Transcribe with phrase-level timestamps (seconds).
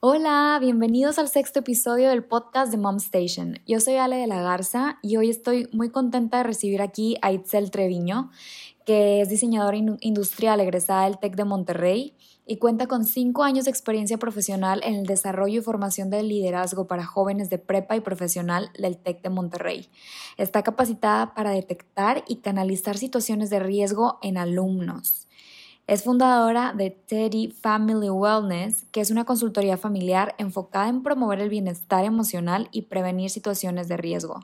[0.00, 3.58] Hola, bienvenidos al sexto episodio del podcast de Mom Station.
[3.66, 7.32] Yo soy Ale de la Garza y hoy estoy muy contenta de recibir aquí a
[7.32, 8.30] Itzel Treviño,
[8.86, 12.14] que es diseñadora industrial egresada del TEC de Monterrey
[12.46, 16.86] y cuenta con cinco años de experiencia profesional en el desarrollo y formación del liderazgo
[16.86, 19.88] para jóvenes de prepa y profesional del TEC de Monterrey.
[20.36, 25.27] Está capacitada para detectar y canalizar situaciones de riesgo en alumnos.
[25.88, 31.48] Es fundadora de Teddy Family Wellness, que es una consultoría familiar enfocada en promover el
[31.48, 34.40] bienestar emocional y prevenir situaciones de riesgo.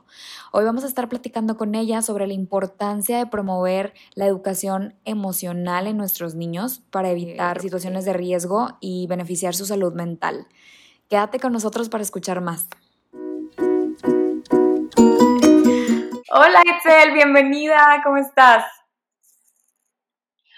[0.51, 5.85] Hoy vamos a estar platicando con ella sobre la importancia de promover la educación emocional
[5.85, 10.47] en nuestros niños para evitar situaciones de riesgo y beneficiar su salud mental.
[11.11, 12.67] Quédate con nosotros para escuchar más.
[16.31, 18.65] Hola Itzel, bienvenida, ¿cómo estás?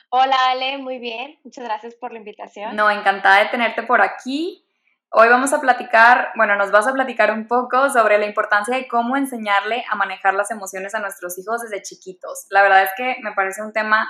[0.10, 1.38] Hola Ale, muy bien.
[1.44, 2.76] Muchas gracias por la invitación.
[2.76, 4.66] No, encantada de tenerte por aquí.
[5.12, 8.88] Hoy vamos a platicar, bueno, nos vas a platicar un poco sobre la importancia de
[8.88, 12.46] cómo enseñarle a manejar las emociones a nuestros hijos desde chiquitos.
[12.50, 14.10] La verdad es que me parece un tema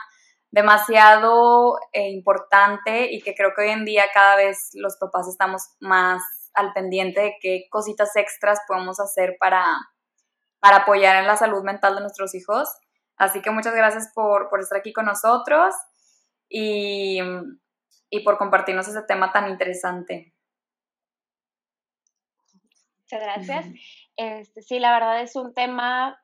[0.51, 5.63] demasiado eh, importante y que creo que hoy en día cada vez los papás estamos
[5.79, 6.21] más
[6.53, 9.65] al pendiente de qué cositas extras podemos hacer para,
[10.59, 12.69] para apoyar en la salud mental de nuestros hijos.
[13.17, 15.73] Así que muchas gracias por, estar aquí con nosotros
[16.49, 17.19] y,
[18.23, 20.33] por compartirnos ese tema tan interesante.
[23.01, 23.65] Muchas gracias.
[24.15, 26.19] Este, sí, la verdad es un tema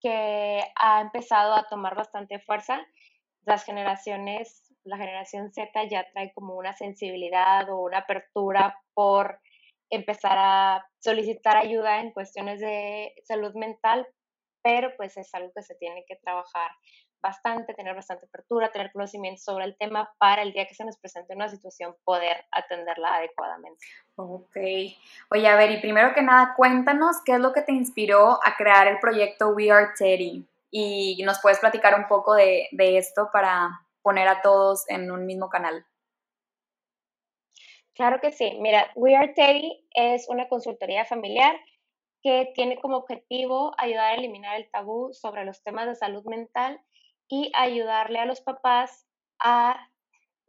[0.00, 2.80] que ha empezado a tomar bastante fuerza.
[3.46, 9.40] Las generaciones, la generación Z ya trae como una sensibilidad o una apertura por
[9.90, 14.06] empezar a solicitar ayuda en cuestiones de salud mental
[14.64, 16.70] pero pues es algo que se tiene que trabajar
[17.22, 20.98] bastante, tener bastante apertura, tener conocimiento sobre el tema para el día que se nos
[20.98, 23.86] presente una situación poder atenderla adecuadamente.
[24.16, 24.56] Ok.
[25.30, 28.56] Oye, a ver, y primero que nada, cuéntanos qué es lo que te inspiró a
[28.56, 33.28] crear el proyecto We Are Teddy y nos puedes platicar un poco de, de esto
[33.32, 33.68] para
[34.02, 35.84] poner a todos en un mismo canal.
[37.94, 38.56] Claro que sí.
[38.60, 41.54] Mira, We Are Teddy es una consultoría familiar
[42.24, 46.80] que tiene como objetivo ayudar a eliminar el tabú sobre los temas de salud mental
[47.28, 49.06] y ayudarle a los papás
[49.38, 49.90] a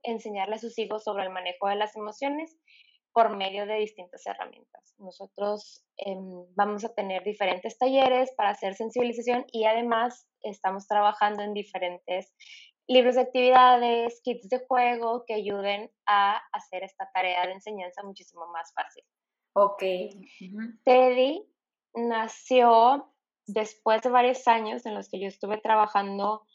[0.02, 2.58] enseñarle a sus hijos sobre el manejo de las emociones
[3.12, 4.96] por medio de distintas herramientas.
[5.00, 11.54] Nosotros em, vamos a tener diferentes talleres para hacer sensibilización y además estamos trabajando en
[11.54, 12.34] diferentes
[12.88, 18.48] libros de actividades, kits de juego que ayuden a hacer esta tarea de enseñanza muchísimo
[18.48, 19.04] más fácil.
[19.54, 19.84] Ok.
[20.86, 21.55] Teddy
[21.96, 23.14] nació
[23.48, 26.46] después de varios años en los que yo estuve trabajando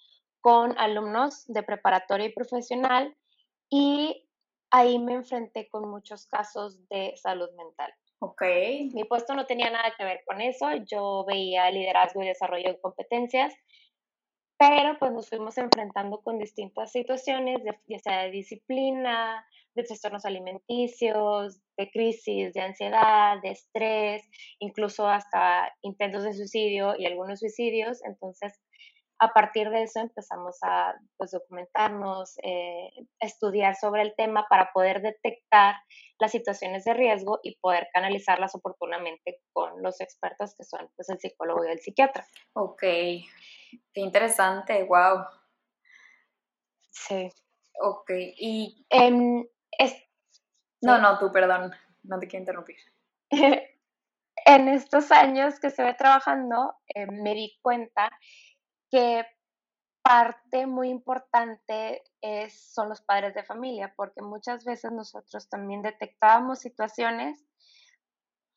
[0.41, 3.17] con alumnos de preparatoria y profesional
[3.69, 4.29] y
[4.71, 7.93] ahí me enfrenté con muchos casos de salud mental.
[8.21, 8.43] Ok.
[8.93, 12.81] Mi puesto no tenía nada que ver con eso, yo veía liderazgo y desarrollo de
[12.81, 13.55] competencias,
[14.59, 21.61] pero pues nos fuimos enfrentando con distintas situaciones, ya sea de disciplina, de trastornos alimenticios,
[21.77, 24.23] de crisis, de ansiedad, de estrés,
[24.59, 28.03] incluso hasta intentos de suicidio y algunos suicidios.
[28.05, 28.61] Entonces,
[29.23, 32.89] a partir de eso empezamos a pues, documentarnos, eh,
[33.21, 35.75] estudiar sobre el tema para poder detectar
[36.19, 41.21] las situaciones de riesgo y poder canalizarlas oportunamente con los expertos que son pues, el
[41.21, 42.27] psicólogo y el psiquiatra.
[42.55, 45.25] Ok, qué interesante, wow.
[46.91, 47.31] Sí.
[47.83, 48.87] Ok, y...
[50.83, 52.77] No, no, tú, perdón, no te quiero interrumpir.
[53.31, 58.11] en estos años que estuve trabajando, eh, me di cuenta
[58.91, 59.25] que
[60.03, 66.61] parte muy importante es, son los padres de familia, porque muchas veces nosotros también detectábamos
[66.61, 67.45] situaciones,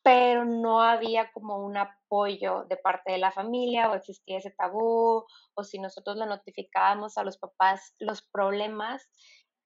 [0.02, 5.26] pero no había como un apoyo de parte de la familia o existía ese tabú,
[5.54, 9.10] o si nosotros le notificábamos a los papás los problemas,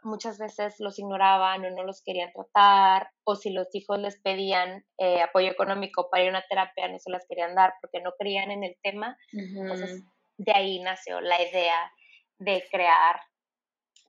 [0.04, 4.86] muchas veces los ignoraban o no los querían tratar, o si los hijos les pedían
[4.98, 8.14] eh, apoyo económico para ir a una terapia, no se las querían dar porque no
[8.18, 9.18] creían en el tema.
[9.32, 10.04] Entonces,
[10.38, 11.92] de ahí nació la idea
[12.40, 13.20] de crear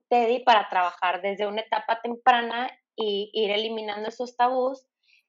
[0.08, 4.86] Teddy para trabajar desde una etapa temprana y ir eliminando esos tabús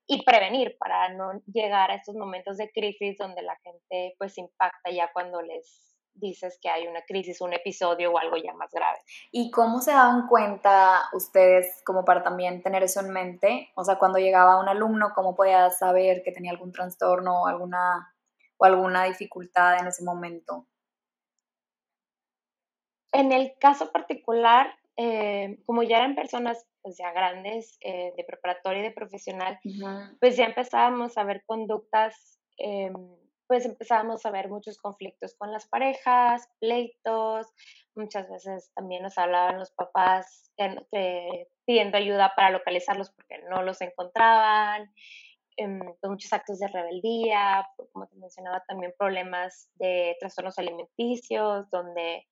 [0.07, 4.89] y prevenir para no llegar a estos momentos de crisis donde la gente pues impacta
[4.89, 8.99] ya cuando les dices que hay una crisis, un episodio o algo ya más grave.
[9.31, 13.69] ¿Y cómo se daban cuenta ustedes, como para también tener eso en mente?
[13.75, 18.13] O sea, cuando llegaba un alumno, ¿cómo podía saber que tenía algún trastorno o alguna,
[18.57, 20.67] o alguna dificultad en ese momento?
[23.11, 28.79] En el caso particular, eh, como ya eran personas pues ya grandes, eh, de preparatoria
[28.79, 29.59] y de profesional,
[30.19, 32.93] pues ya empezábamos a ver conductas, em,
[33.49, 37.47] pues empezábamos a ver muchos conflictos con las parejas, pleitos,
[37.95, 40.51] muchas veces también nos hablaban los papás
[41.65, 44.93] pidiendo ayuda para localizarlos porque no los encontraban,
[45.57, 52.27] con muchos actos de rebeldía, como te mencionaba, también problemas de trastornos alimenticios, donde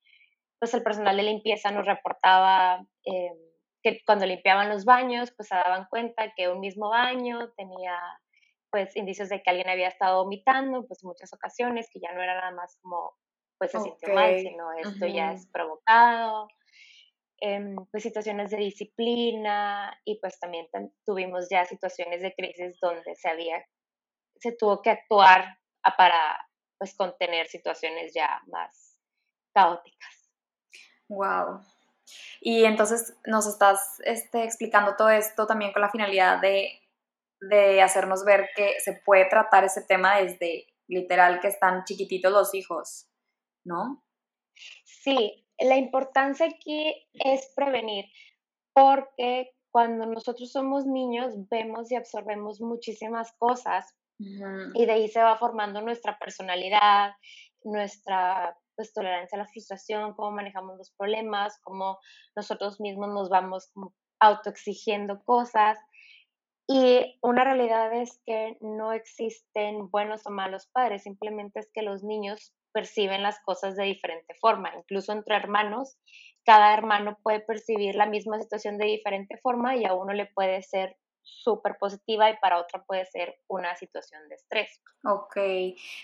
[0.60, 3.36] pues el personal de limpieza nos reportaba em,
[3.82, 7.98] que cuando limpiaban los baños, pues se daban cuenta que un mismo baño tenía
[8.70, 12.22] pues indicios de que alguien había estado vomitando, pues en muchas ocasiones, que ya no
[12.22, 13.14] era nada más como
[13.58, 16.48] pues se sintió mal, sino esto ya es provocado.
[17.40, 20.66] Em, pues situaciones de disciplina y pues también
[21.04, 23.64] tuvimos ya situaciones de crisis donde se había,
[24.40, 25.58] se tuvo que actuar
[25.96, 26.48] para
[26.78, 28.98] pues contener situaciones ya más
[29.54, 30.32] caóticas.
[31.08, 31.60] Wow.
[32.40, 36.80] Y entonces nos estás este, explicando todo esto también con la finalidad de,
[37.40, 42.54] de hacernos ver que se puede tratar ese tema desde literal que están chiquititos los
[42.54, 43.08] hijos,
[43.64, 44.04] ¿no?
[44.84, 48.06] Sí, la importancia aquí es prevenir,
[48.74, 55.38] porque cuando nosotros somos niños vemos y absorbemos muchísimas cosas y de ahí se va
[55.38, 57.12] formando nuestra personalidad,
[57.62, 61.98] nuestra pues tolerancia a la frustración, cómo manejamos los problemas, cómo
[62.36, 65.78] nosotros mismos nos vamos como autoexigiendo cosas.
[66.70, 72.04] Y una realidad es que no existen buenos o malos padres, simplemente es que los
[72.04, 75.96] niños perciben las cosas de diferente forma, incluso entre hermanos,
[76.44, 80.62] cada hermano puede percibir la misma situación de diferente forma y a uno le puede
[80.62, 84.82] ser súper positiva y para otra puede ser una situación de estrés.
[85.04, 85.36] Ok.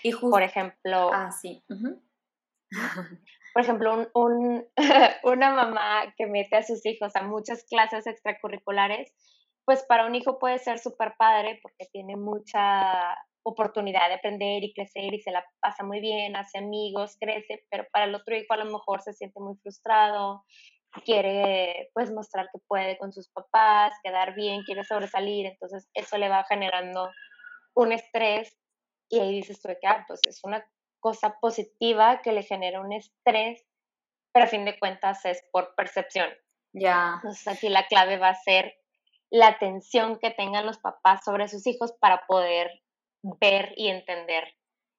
[0.03, 1.11] Y Por ejemplo...
[1.13, 1.63] Ah, sí.
[3.53, 4.67] Por ejemplo, un,
[5.23, 9.13] una mamá que mete a sus hijos a muchas clases extracurriculares,
[9.65, 14.73] pues para un hijo puede ser súper padre porque tiene mucha oportunidad de aprender y
[14.73, 18.53] crecer y se la pasa muy bien, hace amigos, crece, pero para el otro hijo
[18.53, 20.43] a lo mejor se siente muy frustrado,
[21.03, 26.29] quiere pues mostrar que puede con sus papás, quedar bien, quiere sobresalir, entonces eso le
[26.29, 27.11] va generando
[27.75, 28.57] un estrés
[29.09, 30.65] y ahí dices tú que, ah, pues es una
[30.99, 33.63] cosa positiva que le genera un estrés,
[34.33, 36.29] pero a fin de cuentas es por percepción.
[36.73, 37.13] Ya.
[37.17, 38.73] Entonces aquí la clave va a ser
[39.31, 42.69] la atención que tengan los papás sobre sus hijos para poder
[43.39, 44.43] ver y entender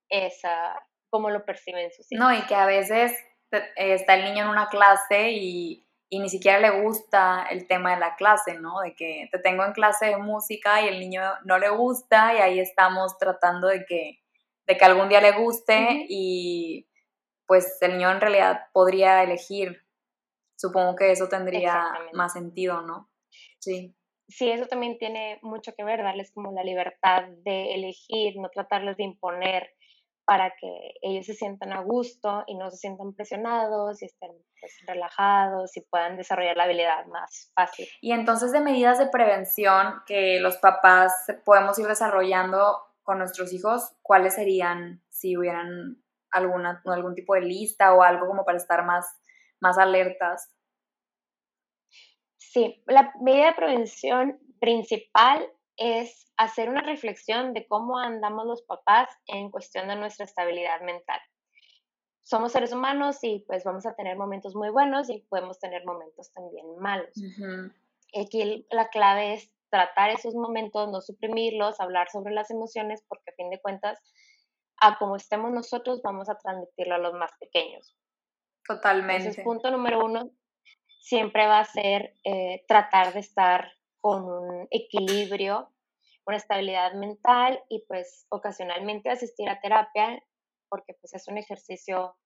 [0.08, 0.74] esa,
[1.10, 2.24] cómo lo perciben sus hijos.
[2.24, 3.12] No, y que a veces
[3.76, 8.00] está el niño en una clase y, y, ni siquiera le gusta el tema de
[8.00, 8.80] la clase, ¿no?
[8.80, 12.38] De que te tengo en clase de música y el niño no le gusta y
[12.38, 14.20] ahí estamos tratando de que
[14.66, 16.88] de que algún día le guste y
[17.46, 19.84] pues el niño en realidad podría elegir.
[20.56, 23.10] Supongo que eso tendría más sentido, ¿no?
[23.58, 23.94] Sí.
[24.28, 28.96] Sí, eso también tiene mucho que ver, darles como la libertad de elegir, no tratarles
[28.96, 29.70] de imponer
[30.26, 34.72] para que ellos se sientan a gusto y no se sientan presionados y estén pues,
[34.86, 37.86] relajados y puedan desarrollar la habilidad más fácil.
[38.00, 41.12] Y entonces de medidas de prevención que los papás
[41.44, 46.02] podemos ir desarrollando con nuestros hijos, ¿cuáles serían si hubieran
[46.32, 49.06] alguna, algún tipo de lista o algo como para estar más,
[49.60, 50.50] más alertas?
[52.52, 59.08] Sí, la medida de prevención principal es hacer una reflexión de cómo andamos los papás
[59.26, 61.20] en cuestión de nuestra estabilidad mental.
[62.22, 66.32] Somos seres humanos y pues vamos a tener momentos muy buenos y podemos tener momentos
[66.32, 67.10] también malos.
[68.14, 73.34] Aquí la clave es tratar esos momentos, no suprimirlos, hablar sobre las emociones, porque a
[73.34, 74.00] fin de cuentas,
[74.78, 77.96] a como estemos nosotros, vamos a transmitirlo a los más pequeños.
[78.66, 79.16] Totalmente.
[79.16, 80.30] Entonces, punto número uno,
[81.06, 83.70] siempre va a ser eh, tratar de estar
[84.00, 85.70] con un equilibrio,
[86.26, 90.20] una estabilidad mental y pues ocasionalmente asistir a terapia,
[90.68, 92.16] porque pues es un ejercicio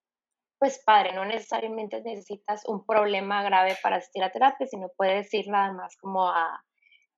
[0.58, 5.48] pues padre, no necesariamente necesitas un problema grave para asistir a terapia, sino puedes ir
[5.48, 6.64] nada más como a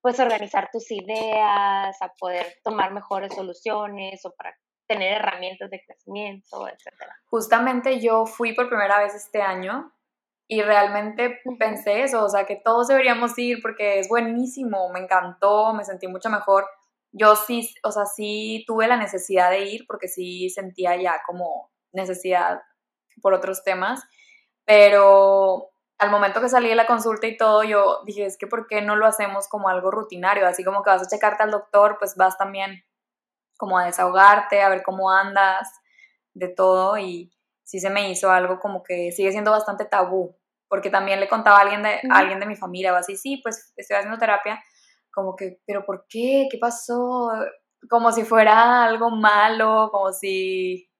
[0.01, 6.67] pues organizar tus ideas, a poder tomar mejores soluciones o para tener herramientas de crecimiento,
[6.67, 6.93] etc.
[7.27, 9.93] Justamente yo fui por primera vez este año
[10.53, 15.73] y realmente pensé eso, o sea, que todos deberíamos ir porque es buenísimo, me encantó,
[15.73, 16.67] me sentí mucho mejor.
[17.11, 21.71] Yo sí, o sea, sí tuve la necesidad de ir porque sí sentía ya como
[21.93, 22.61] necesidad
[23.23, 24.05] por otros temas,
[24.67, 28.67] pero al momento que salí de la consulta y todo, yo dije, es que ¿por
[28.67, 30.47] qué no lo hacemos como algo rutinario?
[30.47, 32.85] Así como que vas a checarte al doctor, pues vas también
[33.57, 35.67] como a desahogarte, a ver cómo andas,
[36.35, 37.33] de todo, y
[37.63, 40.37] sí se me hizo algo como que sigue siendo bastante tabú,
[40.73, 43.43] porque también le contaba a alguien de, a alguien de mi familia o así, sí,
[43.43, 44.59] pues estoy haciendo terapia,
[45.13, 46.49] como que, pero ¿por qué?
[46.51, 47.29] ¿Qué pasó?
[47.91, 50.91] Como si fuera algo malo, como si,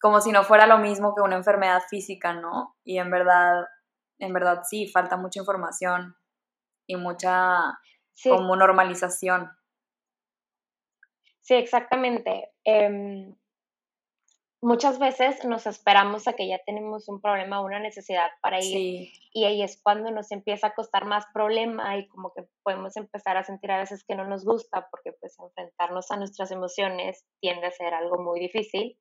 [0.00, 2.76] como si no fuera lo mismo que una enfermedad física, ¿no?
[2.84, 3.64] Y en verdad,
[4.20, 6.14] en verdad sí, falta mucha información
[6.86, 7.80] y mucha
[8.22, 9.50] como normalización.
[11.40, 12.52] Sí, exactamente.
[12.62, 13.34] Em,
[14.60, 19.10] muchas veces nos esperamos a que ya tenemos un problema o una necesidad para ir
[19.32, 23.36] y ahí es cuando nos empieza a costar más problema y como que podemos empezar
[23.36, 27.66] a sentir a veces que no nos gusta porque pues enfrentarnos a nuestras emociones tiende
[27.66, 28.98] a ser algo muy difícil.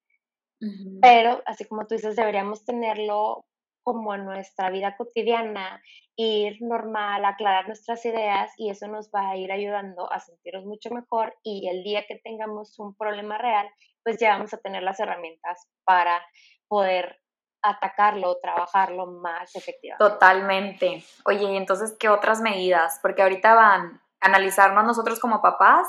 [1.02, 3.46] Pero así como tú dices, deberíamos tenerlo
[3.84, 5.82] como en nuestra vida cotidiana,
[6.18, 10.90] ir normal, aclarar nuestras ideas y eso nos va a ir ayudando a sentirnos mucho
[10.90, 13.70] mejor y el día que tengamos un problema real,
[14.08, 16.26] pues ya vamos a tener las herramientas para
[16.70, 17.22] poder
[17.62, 20.02] atacarlo, trabajarlo más efectivamente.
[20.02, 21.04] Totalmente.
[21.26, 23.00] Oye, y entonces, ¿qué otras medidas?
[23.02, 25.88] Porque ahorita van a analizarnos nosotros como papás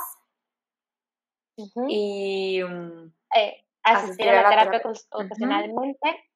[1.87, 2.59] y
[3.37, 6.29] eh, asistir, a la, terapia, ocasionalmente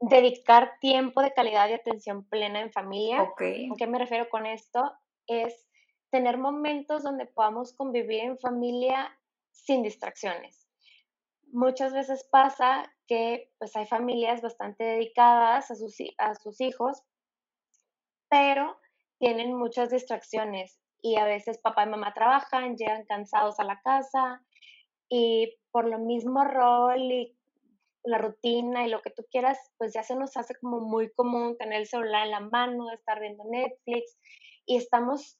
[0.00, 3.20] dedicar tiempo de calidad y atención plena en familia.
[3.20, 4.92] ¿A qué me refiero con esto?
[5.28, 5.68] Es
[6.10, 9.16] tener momentos donde podamos convivir en familia
[9.52, 10.61] sin distracciones.
[11.52, 17.02] Muchas veces pasa que pues hay familias bastante dedicadas a sus, a sus hijos,
[18.30, 18.80] pero
[19.18, 24.42] tienen muchas distracciones y a veces papá y mamá trabajan, llegan cansados a la casa
[25.10, 27.36] y por lo mismo rol y
[28.02, 31.58] la rutina y lo que tú quieras, pues ya se nos hace como muy común
[31.58, 34.18] tener el celular en la mano, estar viendo Netflix
[34.64, 35.38] y estamos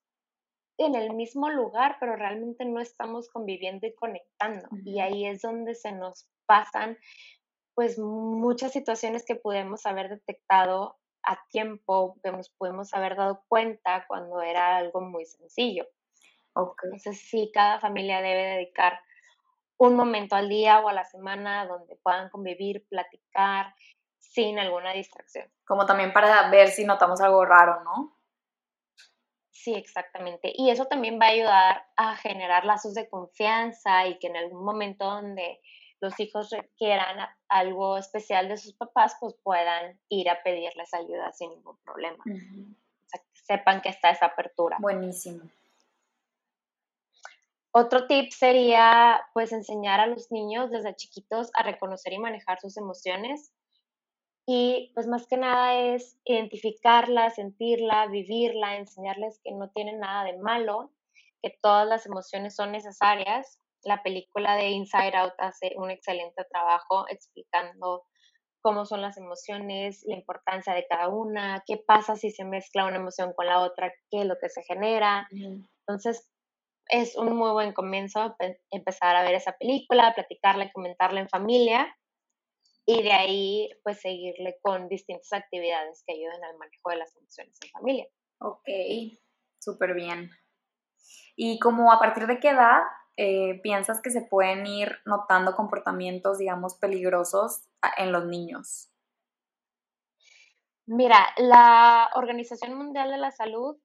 [0.79, 4.69] en el mismo lugar, pero realmente no estamos conviviendo y conectando.
[4.85, 6.99] Y ahí es donde se nos pasan
[7.75, 14.05] pues muchas situaciones que podemos haber detectado a tiempo, que nos podemos haber dado cuenta
[14.09, 15.87] cuando era algo muy sencillo.
[16.55, 19.01] Entonces sí, cada familia debe dedicar
[19.79, 23.75] un momento al día o a la semana donde puedan convivir, platicar
[24.19, 25.51] sin alguna distracción.
[25.67, 28.17] Como también para ver si notamos algo raro, ¿no?
[29.53, 30.53] Sí, exactamente.
[30.55, 34.65] Y eso también va a ayudar a generar lazos de confianza y que en algún
[34.65, 35.61] momento donde
[36.01, 41.51] los hijos requieran algo especial de sus papás, pues puedan ir a pedirles ayuda sin
[41.51, 42.25] ningún problema.
[42.25, 44.79] O sea, que sepan que está esa apertura.
[44.81, 45.45] Buenísimo.
[47.71, 52.77] Otro tip sería pues enseñar a los niños desde chiquitos a reconocer y manejar sus
[52.77, 53.53] emociones
[54.47, 60.37] y pues más que nada es identificarla, sentirla, vivirla, enseñarles que no tienen nada de
[60.39, 60.93] malo,
[61.43, 63.61] que todas las emociones son necesarias.
[63.85, 68.05] La película de Inside Out hace un excelente trabajo explicando
[68.63, 72.97] cómo son las emociones, la importancia de cada una, qué pasa si se mezcla una
[72.97, 75.29] emoción con la otra, qué es lo que se genera.
[75.87, 76.31] Entonces,
[76.89, 78.37] es un muy buen comienzo
[78.71, 81.97] empezar a ver esa película, platicarla y comentarla en familia
[82.87, 87.59] y de ahí pues seguirle con distintas actividades que ayuden al manejo de las emociones
[87.63, 88.07] en familia.
[88.39, 88.69] Ok,
[89.59, 90.31] súper bien.
[91.37, 92.83] ¿Y como a partir de qué edad
[93.17, 98.91] eh, piensas que se pueden ir notando comportamientos, digamos, peligrosos en los niños?
[100.87, 103.77] Mira, la Organización Mundial de la Salud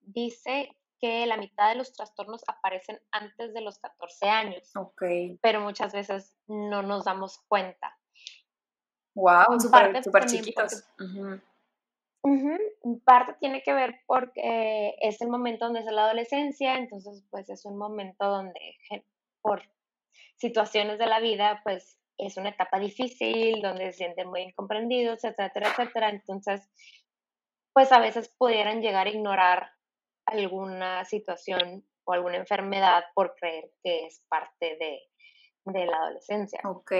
[0.00, 0.70] dice
[1.00, 4.70] que la mitad de los trastornos aparecen antes de los 14 años.
[4.76, 5.02] Ok.
[5.42, 7.98] Pero muchas veces no nos damos cuenta.
[9.14, 10.84] Wow, súper chiquitos.
[13.04, 17.64] Parte tiene que ver porque es el momento donde es la adolescencia, entonces pues es
[17.64, 18.78] un momento donde
[19.42, 19.62] por
[20.36, 25.68] situaciones de la vida pues es una etapa difícil, donde se sienten muy incomprendidos, etcétera,
[25.70, 26.10] etcétera.
[26.10, 26.68] Entonces
[27.74, 29.70] pues a veces pudieran llegar a ignorar
[30.26, 36.60] alguna situación o alguna enfermedad por creer que es parte de, la adolescencia.
[36.64, 36.92] Ok.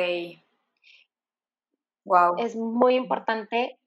[2.38, 3.78] Es muy importante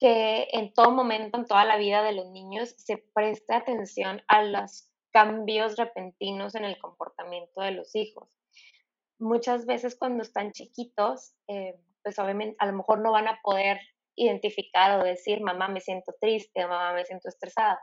[0.00, 4.42] que en todo momento, en toda la vida de los niños, se preste atención a
[4.42, 8.28] los cambios repentinos en el comportamiento de los hijos.
[9.18, 13.80] Muchas veces cuando están chiquitos, eh, pues obviamente a lo mejor no van a poder
[14.14, 17.80] identificar o decir, mamá, me siento triste, mamá, me siento estresada,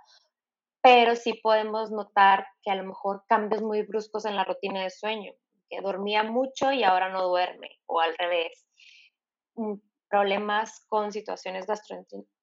[0.81, 4.89] pero sí podemos notar que a lo mejor cambios muy bruscos en la rutina de
[4.89, 5.33] sueño,
[5.69, 8.64] que dormía mucho y ahora no duerme, o al revés.
[9.55, 9.75] Mm,
[10.09, 11.65] problemas con situaciones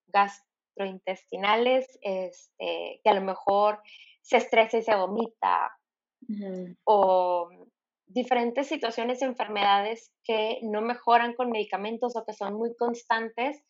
[0.09, 3.81] gastrointestinales, este, que a lo mejor
[4.21, 5.71] se estresa y se vomita,
[6.85, 7.49] o
[8.07, 13.65] diferentes situaciones, enfermedades que no mejoran con medicamentos o que son muy constantes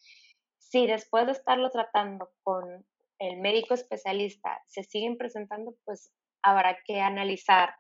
[0.59, 2.87] si después de estarlo tratando con
[3.19, 7.75] el médico especialista se siguen presentando, pues habrá que analizar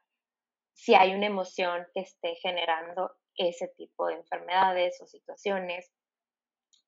[0.75, 5.91] si hay una emoción que esté generando ese tipo de enfermedades o situaciones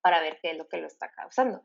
[0.00, 1.62] para ver qué es lo que lo está causando.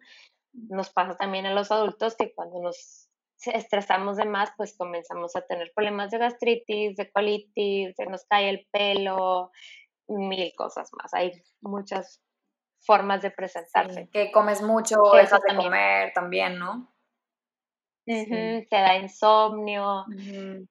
[0.53, 3.09] Nos pasa también a los adultos que cuando nos
[3.45, 8.49] estresamos de más, pues comenzamos a tener problemas de gastritis, de colitis, se nos cae
[8.49, 9.51] el pelo,
[10.07, 11.13] mil cosas más.
[11.13, 11.31] Hay
[11.61, 12.21] muchas
[12.81, 14.09] formas de presentarse.
[14.11, 16.93] que comes mucho, o dejas de comer también, ¿no?
[18.09, 20.05] Te da insomnio,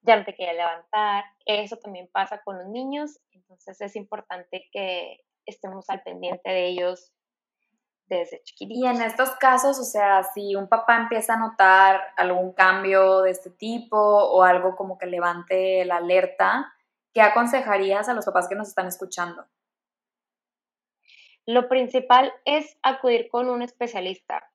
[0.01, 1.23] ya no te quiere levantar.
[1.45, 7.13] Eso también pasa con los niños, entonces es importante que estemos al pendiente de ellos
[8.07, 8.83] desde chiquititos.
[8.83, 13.31] Y en estos casos, o sea, si un papá empieza a notar algún cambio de
[13.31, 16.73] este tipo o algo como que levante la alerta,
[17.13, 19.45] ¿qué aconsejarías a los papás que nos están escuchando?
[21.45, 24.48] Lo principal es acudir con un especialista.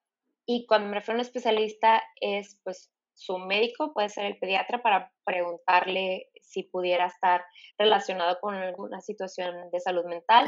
[0.46, 4.82] Y cuando me refiero a un especialista es pues su médico, puede ser el pediatra,
[4.82, 7.44] para preguntarle si pudiera estar
[7.78, 10.46] relacionado con alguna situación de salud mental,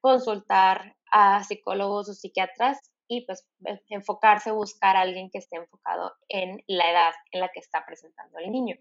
[0.00, 2.78] consultar a psicólogos o psiquiatras
[3.08, 7.48] y pues e, enfocarse, buscar a alguien que esté enfocado en la edad en la
[7.48, 8.76] que está presentando el niño.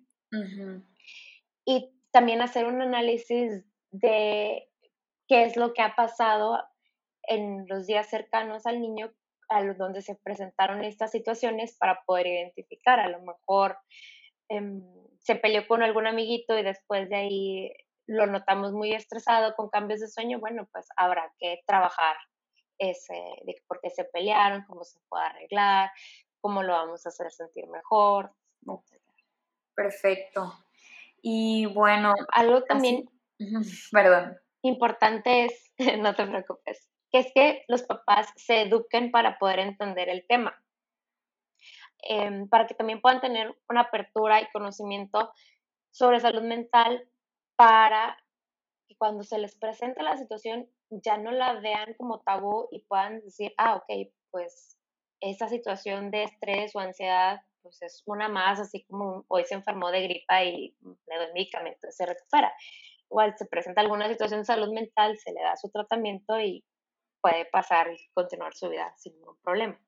[1.66, 4.70] Y también hacer un análisis de
[5.28, 6.62] qué es lo que ha pasado
[7.24, 9.12] en los días cercanos al niño
[9.50, 13.00] a donde se presentaron estas situaciones para poder identificar.
[13.00, 13.77] A lo mejor
[14.50, 14.82] em,
[15.20, 17.72] se peleó con algún amiguito y después de ahí
[18.08, 22.16] lo notamos muy estresado con cambios de sueño, bueno, pues habrá que trabajar
[22.77, 23.13] ese,
[23.46, 25.92] de por qué se pelearon, cómo se puede arreglar,
[26.39, 28.32] cómo lo vamos a hacer sentir mejor.
[29.75, 30.54] Perfecto.
[31.22, 33.10] Y bueno, algo también
[33.92, 34.38] perdón.
[34.62, 40.10] importante es, no te preocupes, que es que los papás se eduquen para poder entender
[40.10, 40.62] el tema,
[42.04, 45.32] em, para que también puedan tener una apertura y conocimiento
[45.91, 47.10] sobre salud mental
[47.56, 48.17] para
[48.88, 53.22] que cuando se les presente la situación ya no la vean como tabú y puedan
[53.22, 54.78] decir, ah, ok, pues
[55.20, 59.91] esta situación de estrés o ansiedad pues es una más, así como hoy se enfermó
[59.91, 62.54] de gripa y le doy medicamento, se recupera.
[63.10, 66.63] Igual se presenta alguna situación de salud mental, se le da su tratamiento y
[67.21, 69.80] puede pasar y continuar su vida sin ningún problema.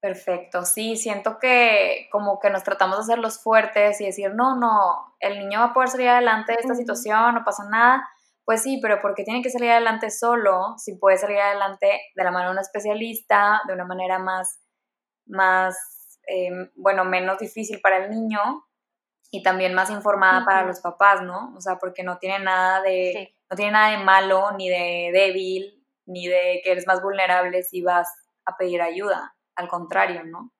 [0.00, 4.56] Perfecto, sí, siento que como que nos tratamos de hacer los fuertes y decir, no,
[4.56, 8.08] no, el niño va a poder salir adelante de esta situación, no pasa nada.
[8.44, 12.30] Pues sí, pero porque tiene que salir adelante solo, si puede salir adelante de la
[12.30, 14.60] mano de un especialista, de una manera más,
[15.26, 15.76] más
[16.28, 18.66] eh, bueno, menos difícil para el niño
[19.32, 21.52] y también más informada para los papás, ¿no?
[21.56, 25.75] O sea, porque no tiene nada de, no tiene nada de malo ni de débil
[26.06, 28.08] ni de que eres más vulnerable si vas
[28.46, 30.52] a pedir ayuda, al contrario, ¿no?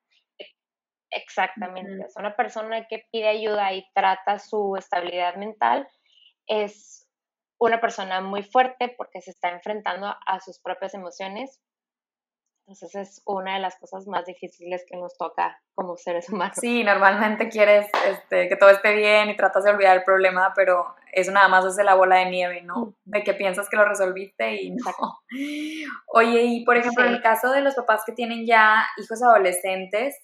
[1.09, 5.87] Exactamente, es una persona que pide ayuda y trata su estabilidad mental
[6.47, 7.07] es
[7.59, 11.61] una persona muy fuerte porque se está enfrentando a sus propias emociones.
[12.65, 16.57] Entonces es una de las cosas más difíciles que nos toca como seres humanos.
[16.59, 20.95] Sí, normalmente quieres este, que todo esté bien y tratas de olvidar el problema, pero
[21.17, 22.93] eso nada más es de la bola de nieve, ¿no?
[23.03, 24.91] De que piensas que lo resolviste y no.
[26.13, 30.15] Oye, y por ejemplo, en el caso de los papás que tienen ya hijos adolescentes,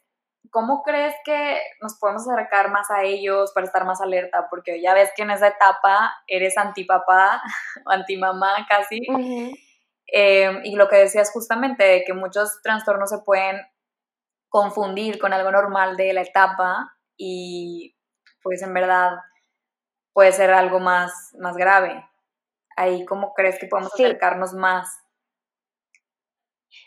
[0.52, 4.46] ¿cómo crees que nos podemos acercar más a ellos para estar más alerta?
[4.52, 7.42] Porque ya ves que en esa etapa eres antipapá
[7.86, 9.02] o antimamá casi.
[10.16, 13.60] Eh, y lo que decías justamente, de que muchos trastornos se pueden
[14.48, 17.96] confundir con algo normal de la etapa y
[18.44, 19.14] pues en verdad
[20.14, 22.08] puede ser algo más, más grave.
[22.76, 24.90] Ahí, ¿cómo crees que podemos acercarnos más?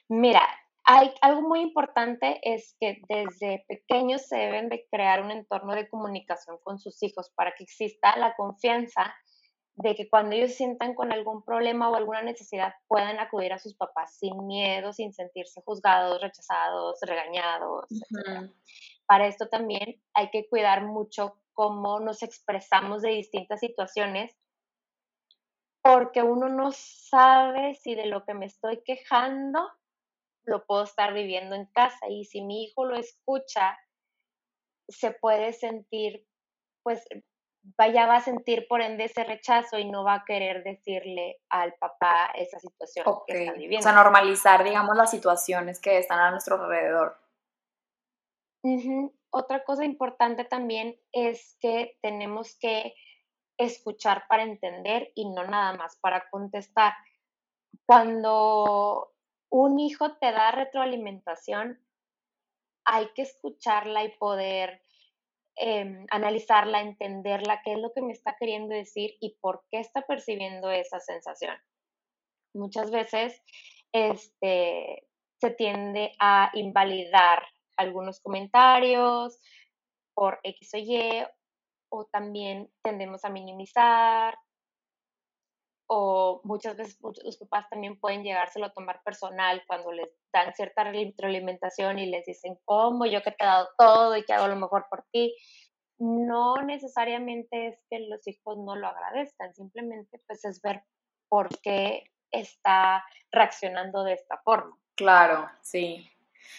[0.09, 0.43] Mira,
[0.85, 5.89] hay algo muy importante es que desde pequeños se deben de crear un entorno de
[5.89, 9.15] comunicación con sus hijos para que exista la confianza
[9.75, 13.75] de que cuando ellos sientan con algún problema o alguna necesidad puedan acudir a sus
[13.77, 17.87] papás sin miedo, sin sentirse juzgados, rechazados, regañados.
[19.07, 24.37] Para esto también hay que cuidar mucho cómo nos expresamos de distintas situaciones,
[25.83, 29.67] porque uno no sabe si de lo que me estoy quejando
[30.45, 33.77] lo puedo estar viviendo en casa y si mi hijo lo escucha,
[34.89, 36.25] se puede sentir,
[36.85, 37.05] pues
[37.77, 41.75] vaya va a sentir por ende ese rechazo y no va a querer decirle al
[41.75, 43.81] papá esa situación que está viviendo.
[43.81, 47.19] O sea, normalizar, digamos, las situaciones que están a nuestro alrededor.
[49.39, 52.95] Otra cosa importante también es que tenemos que
[53.59, 56.95] escuchar para entender y no nada más para contestar.
[57.85, 59.13] Cuando
[59.51, 61.79] un hijo te da retroalimentación,
[62.87, 64.83] hay que escucharla y poder
[65.57, 70.01] em, analizarla, entenderla, qué es lo que me está queriendo decir y por qué está
[70.07, 71.59] percibiendo esa sensación.
[72.55, 73.43] Muchas veces
[73.93, 75.07] este,
[75.43, 79.41] se tiende a invalidar algunos comentarios
[80.15, 81.27] por X o Y,
[81.91, 84.37] o también tendemos a minimizar,
[85.89, 90.85] o muchas veces los papás también pueden llegárselo a tomar personal cuando les dan cierta
[90.85, 94.57] retroalimentación y les dicen, ¿cómo yo que te he dado todo y que hago lo
[94.57, 95.37] mejor por ti?
[95.99, 100.83] No necesariamente es que los hijos no lo agradezcan, simplemente pues es ver
[101.29, 104.77] por qué está reaccionando de esta forma.
[104.97, 106.11] Claro, sí.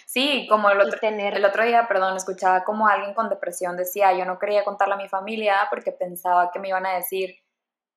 [0.06, 4.26] Sí, como el otro, el otro día, perdón, escuchaba como alguien con depresión decía, yo
[4.26, 7.36] no quería contarle a mi familia porque pensaba que me iban a decir,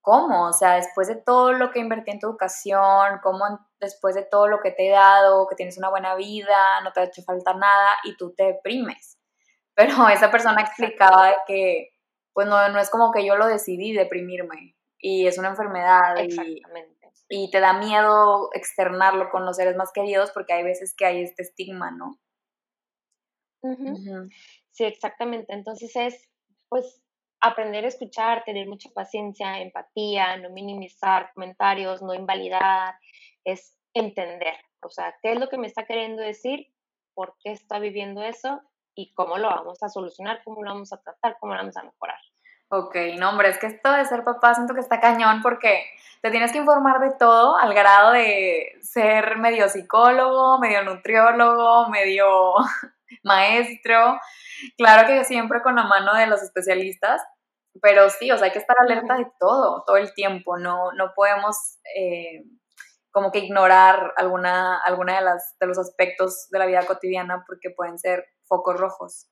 [0.00, 0.48] ¿cómo?
[0.48, 3.44] O sea, después de todo lo que invertí en tu educación, ¿cómo
[3.80, 7.00] después de todo lo que te he dado, que tienes una buena vida, no te
[7.00, 9.18] ha hecho falta nada y tú te deprimes?
[9.74, 11.90] Pero esa persona explicaba que,
[12.32, 16.96] pues no, no es como que yo lo decidí deprimirme y es una enfermedad Exactamente.
[16.96, 21.06] Y, y te da miedo externarlo con los seres más queridos porque hay veces que
[21.06, 22.18] hay este estigma, ¿no?
[24.70, 25.52] Sí, exactamente.
[25.52, 26.28] Entonces es,
[26.68, 27.02] pues,
[27.40, 32.94] aprender a escuchar, tener mucha paciencia, empatía, no minimizar comentarios, no invalidar,
[33.44, 36.72] es entender, o sea, qué es lo que me está queriendo decir,
[37.14, 38.60] por qué está viviendo eso
[38.94, 41.82] y cómo lo vamos a solucionar, cómo lo vamos a tratar, cómo lo vamos a
[41.82, 42.20] mejorar.
[42.72, 45.84] Ok, no, hombre, es que esto de ser papá siento que está cañón porque
[46.22, 52.54] te tienes que informar de todo al grado de ser medio psicólogo, medio nutriólogo, medio
[53.24, 54.20] maestro.
[54.76, 57.20] Claro que siempre con la mano de los especialistas,
[57.82, 60.56] pero sí, o sea, hay que estar alerta de todo, todo el tiempo.
[60.56, 62.44] No, no podemos eh,
[63.10, 67.70] como que ignorar alguna, alguna de, las, de los aspectos de la vida cotidiana porque
[67.70, 69.26] pueden ser focos rojos.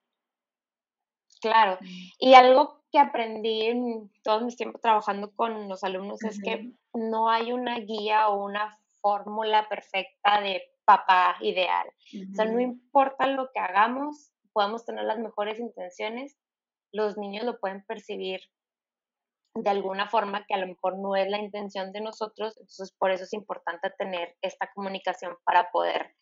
[1.40, 1.78] Claro,
[2.18, 7.28] y algo que aprendí en todos mis tiempos trabajando con los alumnos es que no
[7.28, 11.86] hay una guía o una fórmula perfecta de papá ideal.
[12.32, 16.36] O sea, no importa lo que hagamos, podemos tener las mejores intenciones,
[16.92, 18.40] los niños lo pueden percibir
[19.54, 23.10] de alguna forma que a lo mejor no es la intención de nosotros, entonces por
[23.10, 26.14] eso es importante tener esta comunicación para poder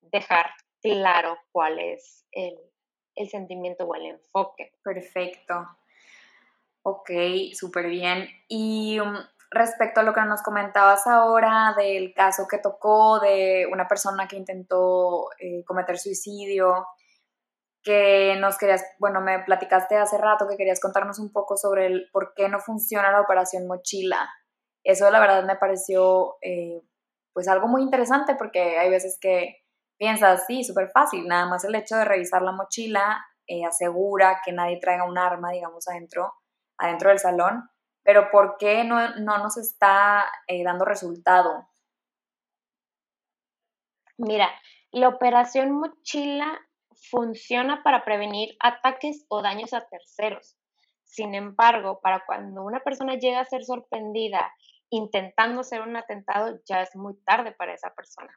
[0.00, 0.46] dejar
[0.80, 2.56] claro cuál es el,
[3.14, 4.72] el sentimiento o el enfoque.
[4.82, 5.66] Perfecto.
[6.82, 7.10] Ok,
[7.54, 8.26] súper bien.
[8.48, 9.14] Y um,
[9.50, 14.36] respecto a lo que nos comentabas ahora del caso que tocó de una persona que
[14.36, 16.86] intentó eh, cometer suicidio,
[17.82, 22.08] que nos querías, bueno, me platicaste hace rato que querías contarnos un poco sobre el
[22.12, 24.28] por qué no funciona la operación mochila.
[24.84, 26.82] Eso la verdad me pareció eh,
[27.32, 29.61] pues algo muy interesante porque hay veces que
[30.02, 34.52] piensas, sí, súper fácil, nada más el hecho de revisar la mochila eh, asegura que
[34.52, 36.32] nadie traiga un arma, digamos, adentro,
[36.78, 37.68] adentro del salón
[38.02, 41.68] pero ¿por qué no, nos está eh, dando resultado?
[44.18, 44.50] Mira,
[44.90, 46.60] la operación mochila
[47.10, 50.56] funciona para prevenir ataques o daños a terceros.
[51.04, 54.52] Sin embargo, para cuando una persona llega a ser sorprendida
[54.90, 58.32] intentando hacer un atentado, ya es muy tarde para esa persona.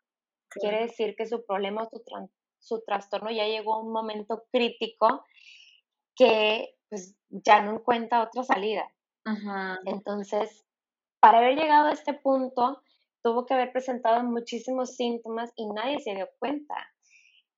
[0.59, 5.23] Quiere decir que su problema o su, trastorno ya llegó a un momento crítico
[6.15, 8.91] que pues, ya no encuentra otra salida.
[9.85, 10.65] Entonces,
[11.19, 12.81] para haber llegado a este punto,
[13.23, 16.75] tuvo que haber presentado muchísimos síntomas y nadie se dio cuenta.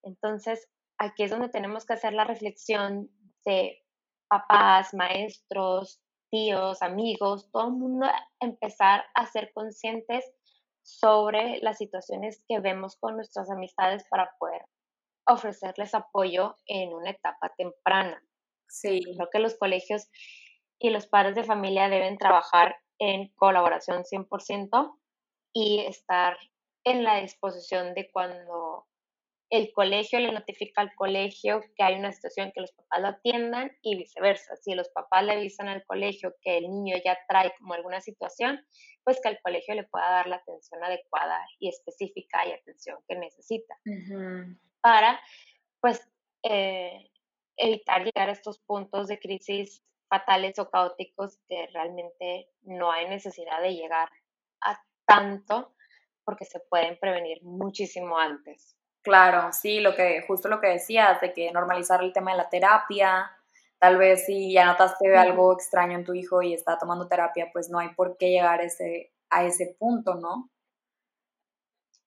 [0.04, 3.12] Entonces, aquí es donde tenemos que hacer la reflexión
[3.46, 3.84] de
[4.30, 8.08] papás, maestros, tíos, amigos, todo el mundo
[8.40, 10.26] empezar a ser conscientes
[10.88, 14.62] sobre las situaciones que vemos con nuestras amistades para poder
[15.28, 18.24] ofrecerles apoyo en una etapa temprana.
[18.70, 19.02] Sí.
[19.04, 20.08] Creo que los colegios
[20.80, 24.98] y los padres de familia deben trabajar en colaboración 100%
[25.52, 26.38] y estar
[26.86, 28.88] en la disposición de cuando
[29.50, 33.72] el colegio le notifica al colegio que hay una situación que los papás lo atiendan
[33.82, 34.56] y viceversa.
[34.58, 38.60] Si los papás le avisan al colegio que el niño ya trae como alguna situación,
[39.04, 43.16] pues que el colegio le pueda dar la atención adecuada y específica y atención que
[43.16, 43.76] necesita
[44.82, 45.20] para
[45.80, 46.06] pues
[46.44, 47.10] eh,
[47.56, 53.62] evitar llegar a estos puntos de crisis fatales o caóticos que realmente no hay necesidad
[53.62, 54.10] de llegar
[54.62, 55.74] a tanto
[56.24, 58.77] porque se pueden prevenir muchísimo antes.
[59.08, 62.50] Claro, sí, lo que, justo lo que decías, de que normalizar el tema de la
[62.50, 63.32] terapia,
[63.80, 67.70] tal vez si ya notaste algo extraño en tu hijo y está tomando terapia, pues
[67.70, 70.50] no hay por qué llegar ese, a ese punto, ¿no?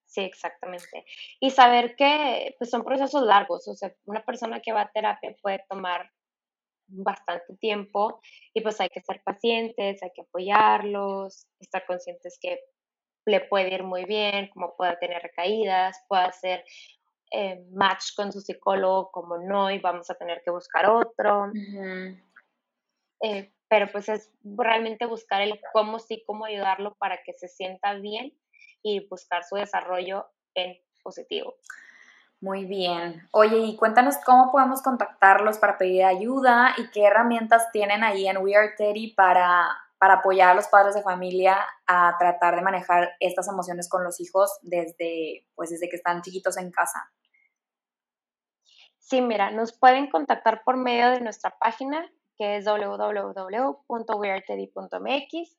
[0.04, 1.06] Sí, exactamente.
[1.40, 5.34] Y saber que pues, son procesos largos, o sea, una persona que va a terapia
[5.40, 6.10] puede tomar
[6.86, 8.20] bastante tiempo
[8.52, 12.60] y pues hay que ser pacientes, hay que apoyarlos, estar conscientes que
[13.26, 16.64] le puede ir muy bien, como pueda tener recaídas, puede hacer
[17.32, 21.52] eh, match con su psicólogo, como no, y vamos a tener que buscar otro.
[23.22, 27.94] Eh, pero pues es realmente buscar el cómo sí, cómo ayudarlo para que se sienta
[27.94, 28.36] bien
[28.82, 31.54] y buscar su desarrollo en positivo.
[32.40, 33.28] Muy bien.
[33.32, 38.38] Oye, y cuéntanos cómo podemos contactarlos para pedir ayuda y qué herramientas tienen ahí en
[38.38, 39.68] We Are Teddy para,
[40.00, 44.18] para apoyar a los padres de familia a tratar de manejar estas emociones con los
[44.18, 47.12] hijos desde, pues, desde que están chiquitos en casa.
[48.98, 55.58] Sí, mira, nos pueden contactar por medio de nuestra página que es www.wearteddy.mx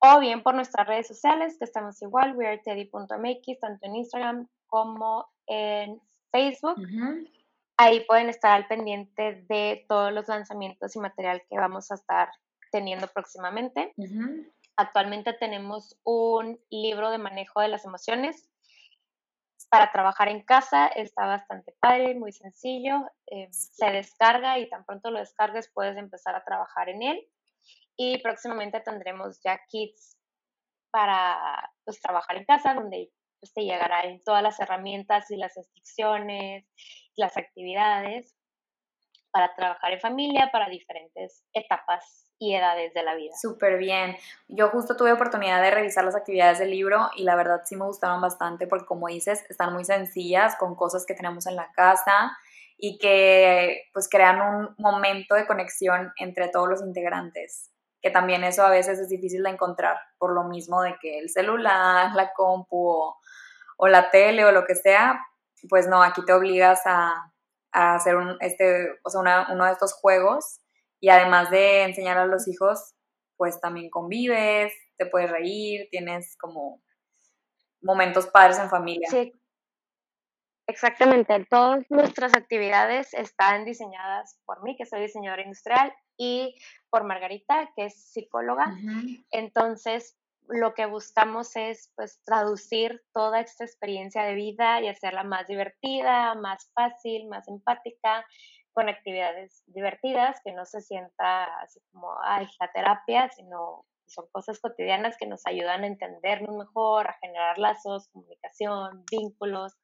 [0.00, 5.98] o bien por nuestras redes sociales, que estamos igual, wearteddy.mx, tanto en Instagram como en
[6.30, 6.76] Facebook.
[7.78, 12.28] Ahí pueden estar al pendiente de todos los lanzamientos y material que vamos a estar
[12.72, 13.94] teniendo próximamente.
[14.76, 18.50] Actualmente tenemos un libro de manejo de las emociones
[19.70, 20.88] para trabajar en casa.
[20.88, 23.08] Está bastante padre, muy sencillo.
[23.26, 27.28] Eh, se descarga y tan pronto lo descargues puedes empezar a trabajar en él.
[27.96, 30.18] Y próximamente tendremos ya kits
[30.90, 36.66] para pues, trabajar en casa, donde pues, te llegarán todas las herramientas y las instrucciones,
[37.16, 38.34] las actividades
[39.32, 43.34] para trabajar en familia para diferentes etapas y edades de la vida.
[43.40, 44.16] Súper bien.
[44.48, 47.84] Yo justo tuve oportunidad de revisar las actividades del libro y la verdad sí me
[47.84, 52.36] gustaron bastante porque como dices, están muy sencillas con cosas que tenemos en la casa
[52.76, 57.70] y que pues crean un momento de conexión entre todos los integrantes
[58.02, 61.30] que también eso a veces es difícil de encontrar por lo mismo de que el
[61.30, 63.16] celular, la compu
[63.78, 65.20] o, la tele o lo que sea,
[65.68, 67.32] pues no, aquí te obligas a,
[67.70, 70.61] hacer un, este, o sea, uno de estos juegos
[71.02, 72.94] y además de enseñar a los hijos,
[73.36, 76.80] pues también convives, te puedes reír, tienes como
[77.82, 79.08] momentos padres en familia.
[79.10, 79.32] Sí,
[80.68, 81.44] exactamente.
[81.50, 86.54] Todas nuestras actividades están diseñadas por mí, que soy diseñadora industrial, y
[86.88, 88.66] por Margarita, que es psicóloga.
[89.32, 95.48] Entonces, lo que buscamos es pues traducir toda esta experiencia de vida y hacerla más
[95.48, 98.24] divertida, más fácil, más empática,
[98.72, 104.60] con actividades divertidas, que no se sienta así como, ay, la terapia, sino son cosas
[104.60, 109.74] cotidianas que nos ayudan a entendernos mejor, a generar lazos, comunicación, vínculos.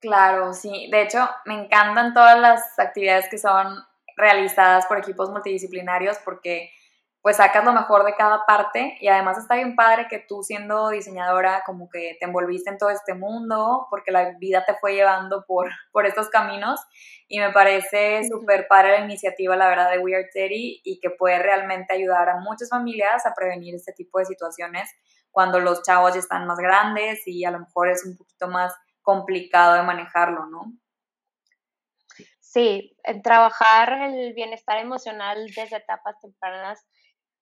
[0.00, 0.88] Claro, sí.
[0.90, 3.76] De hecho, me encantan todas las actividades que son
[4.16, 6.70] realizadas por equipos multidisciplinarios porque
[7.20, 10.90] pues sacas lo mejor de cada parte y además está bien padre que tú siendo
[10.90, 15.44] diseñadora como que te envolviste en todo este mundo porque la vida te fue llevando
[15.46, 16.80] por, por estos caminos
[17.26, 21.10] y me parece súper padre la iniciativa la verdad de We Are Teddy y que
[21.10, 24.88] puede realmente ayudar a muchas familias a prevenir este tipo de situaciones
[25.30, 28.74] cuando los chavos ya están más grandes y a lo mejor es un poquito más
[29.02, 30.72] complicado de manejarlo, ¿no?
[32.40, 36.84] Sí, trabajar el bienestar emocional desde etapas tempranas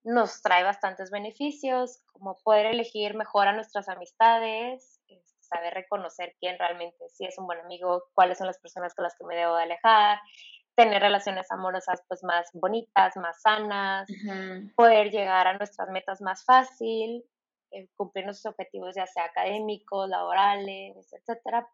[0.06, 6.56] nos trae bastantes beneficios, como poder elegir mejor a nuestras amistades, este, saber reconocer quién
[6.58, 9.56] realmente sí es un buen amigo, cuáles son las personas con las que me debo
[9.56, 10.20] de alejar,
[10.76, 14.06] tener relaciones amorosas pues más bonitas, más sanas,
[14.76, 17.24] poder llegar a nuestras metas más fácil,
[17.72, 21.68] eh, cumplir nuestros objetivos ya sea académicos, laborales, etcétera,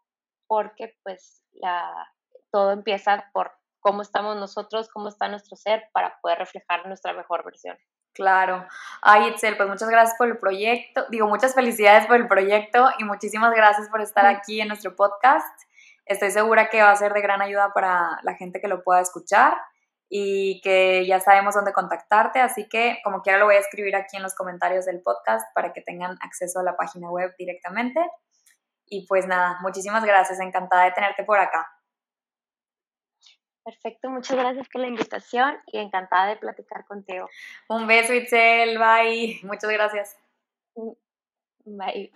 [0.47, 2.11] porque pues la,
[2.51, 7.43] todo empieza por cómo estamos nosotros, cómo está nuestro ser para poder reflejar nuestra mejor
[7.43, 7.77] versión.
[8.13, 8.67] Claro.
[9.01, 11.05] Ay, Itzel, pues muchas gracias por el proyecto.
[11.09, 15.47] Digo, muchas felicidades por el proyecto y muchísimas gracias por estar aquí en nuestro podcast.
[16.05, 19.01] Estoy segura que va a ser de gran ayuda para la gente que lo pueda
[19.01, 19.55] escuchar
[20.09, 24.17] y que ya sabemos dónde contactarte, así que como quiera lo voy a escribir aquí
[24.17, 27.99] en los comentarios del podcast para que tengan acceso a la página web directamente.
[28.85, 31.67] Y pues nada, muchísimas gracias, encantada de tenerte por acá.
[33.63, 37.29] Perfecto, muchas gracias por la invitación y encantada de platicar contigo.
[37.69, 39.39] Un beso, Itzel, bye.
[39.43, 40.17] Muchas gracias.
[41.65, 42.11] Bye.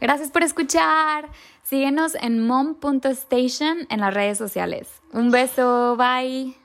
[0.00, 1.28] Gracias por escuchar.
[1.62, 5.00] Síguenos en mom.station en las redes sociales.
[5.12, 6.56] Un beso, bye.